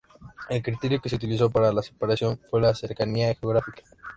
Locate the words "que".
0.99-1.09